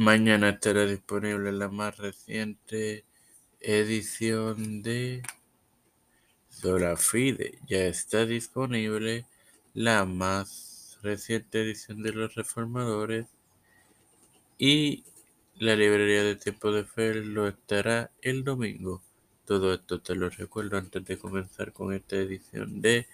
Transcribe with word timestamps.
Mañana 0.00 0.48
estará 0.48 0.86
disponible 0.86 1.52
la 1.52 1.68
más 1.68 1.98
reciente 1.98 3.04
edición 3.60 4.80
de 4.80 5.22
Sola 6.48 6.96
Fide. 6.96 7.58
Ya 7.68 7.84
está 7.84 8.24
disponible 8.24 9.26
la 9.74 10.06
más 10.06 10.96
reciente 11.02 11.60
edición 11.60 12.02
de 12.02 12.14
Los 12.14 12.34
Reformadores 12.34 13.26
y 14.56 15.04
la 15.56 15.76
librería 15.76 16.24
de 16.24 16.36
Tiempo 16.36 16.72
de 16.72 16.84
Fe 16.86 17.16
lo 17.16 17.46
estará 17.46 18.10
el 18.22 18.42
domingo. 18.42 19.02
Todo 19.44 19.74
esto 19.74 20.00
te 20.00 20.14
lo 20.14 20.30
recuerdo 20.30 20.78
antes 20.78 21.04
de 21.04 21.18
comenzar 21.18 21.74
con 21.74 21.92
esta 21.92 22.16
edición 22.16 22.80
de 22.80 23.06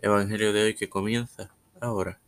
Evangelio 0.00 0.52
de 0.52 0.64
hoy 0.64 0.74
que 0.74 0.88
comienza 0.88 1.54
ahora. 1.80 2.18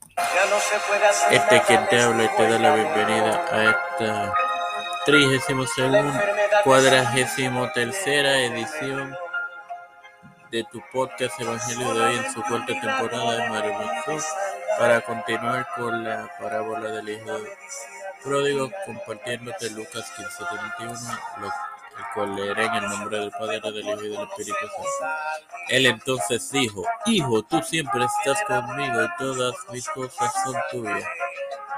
Este 1.31 1.57
es 1.57 1.63
quien 1.67 1.89
te 1.89 2.01
habla 2.01 2.25
y 2.25 2.29
te 2.37 2.49
da 2.49 2.59
la 2.59 2.75
bienvenida 2.75 3.45
a 3.53 3.65
esta 3.65 4.35
trigésimo 5.07 5.65
segundo, 5.67 6.13
cuadragésimo 6.65 7.71
tercera 7.73 8.39
edición 8.41 9.17
de 10.51 10.65
tu 10.73 10.83
podcast 10.93 11.41
Evangelio 11.41 11.95
de 11.95 12.01
hoy 12.01 12.17
en 12.17 12.33
su 12.33 12.43
cuarta 12.43 12.67
temporada 12.67 13.37
de 13.37 13.49
Mario 13.49 13.75
para 14.79 15.01
continuar 15.03 15.69
con 15.77 16.03
la 16.03 16.29
parábola 16.41 16.91
del 16.91 17.11
Hijo 17.11 17.39
pródigo 18.25 18.71
compartiéndote 18.87 19.71
Lucas 19.71 20.13
15:31, 20.17 20.99
el 21.99 22.05
cual 22.15 22.39
en 22.39 22.75
el 22.75 22.89
nombre 22.89 23.19
del 23.19 23.31
Padre, 23.33 23.61
del 23.61 23.89
Hijo 23.89 24.03
y 24.03 24.09
del 24.09 24.23
Espíritu 24.23 24.59
Santo. 24.99 25.57
Él 25.69 25.87
entonces 25.87 26.51
dijo, 26.51 26.85
Hijo, 27.07 27.43
tú 27.43 27.63
siempre 27.63 28.05
estás 28.05 28.43
conmigo 28.45 29.03
y 29.03 29.09
todas 29.19 29.55
mis 29.71 29.89
cosas 29.89 30.33
son 30.45 30.55
tuyas. 30.71 31.05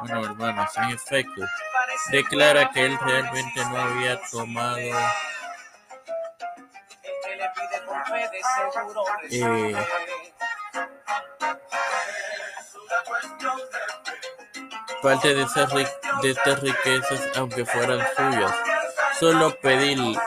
Bueno, 0.01 0.25
hermanos, 0.25 0.71
en 0.77 0.91
efecto, 0.91 1.43
declara 2.11 2.71
que 2.71 2.87
él 2.87 2.99
realmente 3.01 3.65
no 3.65 3.77
había 3.77 4.21
tomado 4.31 4.79
eh, 9.31 9.77
parte 15.03 15.35
de, 15.35 15.43
esas, 15.43 15.73
de 15.73 16.31
estas 16.31 16.61
riquezas, 16.61 17.29
aunque 17.37 17.65
fueran 17.65 18.01
suyas. 18.17 18.70
Solo 19.21 19.55
pedir, 19.61 20.19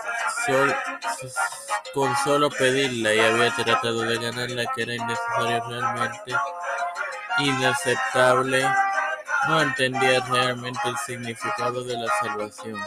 con 1.96 2.16
solo 2.24 2.50
pedirla 2.52 3.14
y 3.14 3.20
había 3.20 3.56
tratado 3.56 4.02
de 4.02 4.20
ganarla, 4.20 4.66
que 4.76 4.84
era 4.84 4.94
innecesario 4.94 5.64
realmente, 5.68 6.36
inaceptable, 7.40 8.64
no 9.48 9.62
entendía 9.62 10.20
realmente 10.22 10.80
el 10.86 10.98
significado 10.98 11.84
de 11.84 11.98
la 11.98 12.08
salvación. 12.22 12.80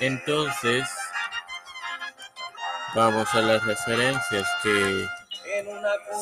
Entonces, 0.00 0.88
vamos 2.96 3.32
a 3.34 3.40
las 3.40 3.64
referencias 3.64 4.48
que 4.64 5.06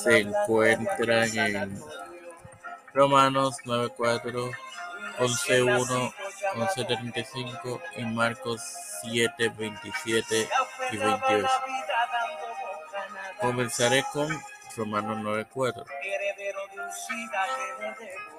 se 0.03 0.19
encuentran 0.19 1.39
en 1.39 1.83
Romanos 2.93 3.57
9:4, 3.65 4.51
11:1, 5.19 6.15
11:35 6.55 7.81
y 7.97 8.05
Marcos 8.05 8.61
7:27 9.03 10.49
y 10.93 10.97
28. 10.97 11.49
Comenzaré 13.41 14.05
con 14.13 14.29
Romanos 14.77 15.19
9:4. 15.19 15.85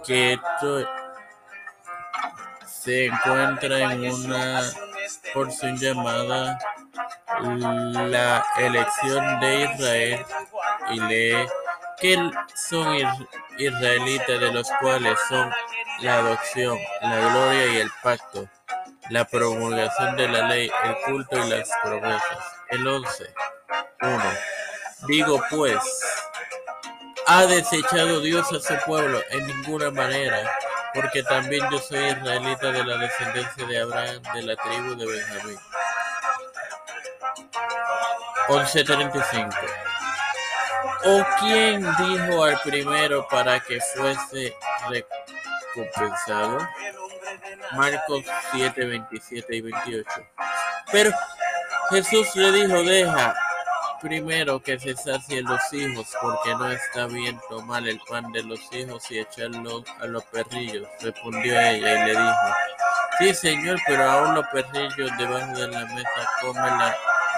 Que 0.05 0.33
esto 0.33 0.89
se 2.65 3.05
encuentra 3.05 3.93
en 3.93 4.11
una 4.11 4.61
porción 5.33 5.77
llamada 5.77 6.57
la 7.41 8.45
elección 8.57 9.39
de 9.39 9.63
Israel 9.65 10.25
y 10.91 10.99
lee 10.99 11.47
que 11.99 12.31
son 12.55 12.97
israelitas 13.57 14.39
de 14.39 14.51
los 14.51 14.69
cuales 14.79 15.17
son 15.27 15.51
la 16.01 16.15
adopción, 16.15 16.77
la 17.01 17.19
gloria 17.19 17.65
y 17.73 17.77
el 17.77 17.91
pacto, 18.01 18.47
la 19.09 19.25
promulgación 19.25 20.15
de 20.15 20.27
la 20.27 20.47
ley, 20.47 20.71
el 20.83 20.95
culto 21.05 21.37
y 21.37 21.49
las 21.49 21.69
promesas. 21.83 22.55
El 22.69 22.87
11. 22.87 23.33
1. 24.01 24.23
Digo 25.07 25.41
pues, 25.49 25.77
¿ha 27.27 27.45
desechado 27.45 28.21
Dios 28.21 28.47
a 28.51 28.59
su 28.59 28.85
pueblo? 28.85 29.21
En 29.31 29.47
ninguna 29.47 29.91
manera, 29.91 30.49
porque 30.93 31.23
también 31.23 31.65
yo 31.71 31.79
soy 31.79 31.99
israelita 31.99 32.71
de 32.71 32.83
la 32.83 32.97
descendencia 32.97 33.65
de 33.65 33.81
Abraham, 33.81 34.21
de 34.33 34.41
la 34.43 34.55
tribu 34.55 34.95
de 34.95 35.05
Benjamín. 35.05 35.59
11.35 38.47 39.78
¿O 41.05 41.23
quién 41.39 41.81
dijo 41.97 42.43
al 42.43 42.59
primero 42.61 43.27
para 43.29 43.59
que 43.59 43.79
fuese 43.79 44.53
recompensado? 44.89 46.59
Marcos 47.73 48.23
7, 48.51 48.85
27 48.85 49.55
y 49.55 49.61
28. 49.61 50.09
Pero 50.91 51.11
Jesús 51.89 52.35
le 52.35 52.51
dijo, 52.51 52.83
deja 52.83 53.35
primero 54.01 54.61
que 54.61 54.79
se 54.79 54.95
sacien 54.95 55.45
los 55.45 55.61
hijos, 55.73 56.07
porque 56.21 56.55
no 56.55 56.71
está 56.71 57.05
bien 57.07 57.39
tomar 57.49 57.87
el 57.87 57.99
pan 58.09 58.31
de 58.31 58.43
los 58.43 58.59
hijos 58.73 59.09
y 59.11 59.19
echarlo 59.19 59.83
a 59.99 60.05
los 60.05 60.23
perrillos. 60.25 60.87
Respondió 61.01 61.59
ella 61.59 61.93
y 61.93 62.05
le 62.05 62.11
dijo, 62.11 62.55
sí 63.19 63.33
señor, 63.33 63.77
pero 63.85 64.09
aún 64.09 64.35
los 64.35 64.45
perrillos 64.47 65.11
debajo 65.17 65.53
de 65.53 65.67
la 65.67 65.85
mesa 65.85 66.29
comen 66.41 66.73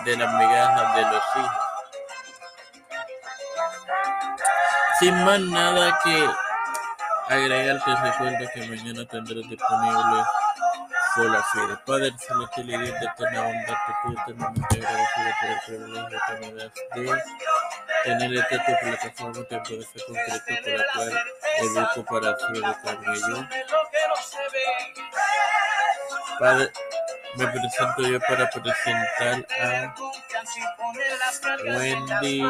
de 0.06 0.18
las 0.18 0.34
migajas 0.34 0.96
de 0.96 1.02
los 1.02 1.24
hijos. 1.36 1.71
Sin 5.02 5.16
más 5.26 5.40
nada 5.40 6.00
que 6.04 6.30
agregar, 7.28 7.84
te 7.84 7.96
recuerdo 7.96 8.48
que 8.54 8.68
mañana 8.68 9.04
tendrás 9.08 9.50
disponible 9.50 10.24
Sola 11.16 11.44
Fide. 11.52 11.76
Padre 11.88 12.12
Celestial 12.20 12.70
y 12.70 12.78
Dios 12.78 13.00
de 13.00 13.06
eterna 13.08 13.42
bondad, 13.42 13.78
te 13.88 13.94
pido 14.04 14.22
eternamente 14.22 14.76
agradecido 14.78 15.32
por 15.40 15.50
el 15.50 15.60
privilegio 15.66 16.20
que 16.28 16.34
me 16.38 16.54
das 16.54 16.72
de 16.94 17.04
tener 18.04 18.34
esta 18.36 18.56
tu 18.64 18.72
plataforma 18.80 19.44
Tiempo 19.46 19.70
de 19.72 19.86
Fe 19.88 20.00
concreto 20.06 20.52
por 20.62 21.64
la 21.74 21.94
cual 21.94 22.06
para 22.06 22.30
así 22.34 22.46
educarme 22.54 23.16
yo. 23.28 23.38
Padre, 26.40 26.72
me 27.38 27.48
presento 27.48 28.02
yo 28.04 28.20
para 28.20 28.50
presentar 28.52 29.46
a 29.62 29.96
Wendy 31.66 32.44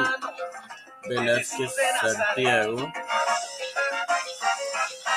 Velázquez 1.08 1.74
Santiago, 2.00 2.92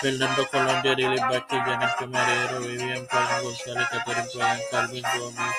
Fernando 0.00 0.48
Colombia, 0.48 0.92
Ariel 0.92 1.20
Vázquez, 1.20 1.60
Janet 1.64 1.96
Camarero, 1.98 2.60
Vivian 2.60 3.06
González, 3.42 3.88
Catherine 3.90 4.28
Pagan, 4.34 4.60
Calvin 4.70 5.04
Gómez, 5.18 5.54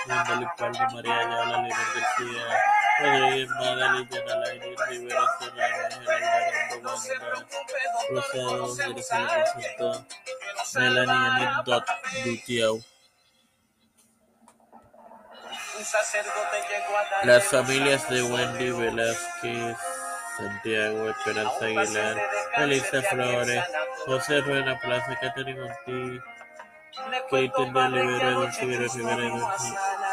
Palma, 0.57 0.89
María 0.93 1.17
Ayala, 1.17 1.45
Leonel 1.45 1.71
García, 1.95 2.43
Rodríguez 2.99 3.49
Yanalaini, 4.09 4.75
Rivera 4.89 5.25
Serrano, 5.39 5.83
Ángel 5.85 6.09
Alvarado, 8.09 8.65
Wanda, 8.65 8.87
Rosado, 8.87 10.05
Melanie 10.75 11.27
Anit 11.27 11.85
Gutiau. 12.23 12.83
Las 17.23 17.43
familias 17.45 18.09
de 18.09 18.23
Wendy 18.23 18.71
Velázquez 18.71 19.77
Santiago, 20.37 21.09
Esperanza 21.09 21.65
Aguilar, 21.65 22.17
Elisa 22.57 23.01
Flores, 23.03 23.63
José 24.05 24.41
Rueda 24.41 24.79
Plaza, 24.79 25.17
Catherine 25.19 25.61
Monti, 25.61 26.21
Keiten 27.29 27.73
de 27.73 27.79
Olivera, 27.79 28.31
Dulce 28.31 28.65
Rivera 28.65 28.87
Rivera, 28.93 29.55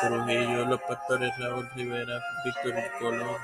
Trujillo, 0.01 0.65
Los 0.67 0.83
Pastores, 0.83 1.33
Raúl 1.39 1.71
Rivera, 1.75 2.21
Víctor 2.45 2.75
Colón, 2.99 3.37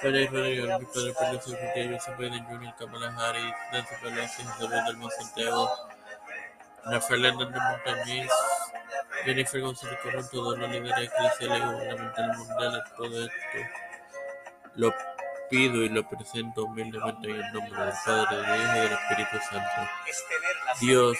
Félix 0.00 0.32
Rodríguez, 0.32 0.78
Víctor 0.78 1.14
Pérez, 1.14 1.44
Santiago, 1.44 1.98
José 1.98 2.14
Biden 2.18 2.44
Jr., 2.44 2.74
Kamala 2.78 3.14
Harris, 3.16 3.54
Nancy 3.72 3.94
Pelosi, 4.02 4.44
José 4.44 4.92
Luis 4.92 5.14
Santiago, 5.14 5.70
Rafael 6.84 7.24
Hernández 7.24 7.62
Montañez, 7.62 8.30
Jennifer 9.24 9.60
González 9.60 9.98
Colón, 10.02 10.28
todos 10.30 10.58
los 10.58 10.70
líderes 10.70 11.10
eclesiales 11.10 11.58
y 11.58 11.62
gubernamentales 11.62 12.38
mundiales, 12.38 12.82
todo 12.96 13.24
esto 13.24 13.88
lo 14.74 14.94
pido 15.48 15.82
y 15.84 15.88
lo 15.88 16.08
presento 16.08 16.64
humildemente 16.64 17.30
en 17.30 17.36
el 17.36 17.52
nombre 17.52 17.84
del 17.84 17.94
Padre, 18.04 18.36
del 18.36 18.60
Hijo 18.60 18.76
y 18.76 18.80
del 18.80 18.92
Espíritu 18.92 19.44
Santo. 19.50 19.90
Dios 20.80 21.18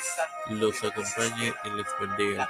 los 0.50 0.84
acompañe 0.84 1.54
y 1.64 1.70
les 1.70 1.86
bendiga. 2.00 2.48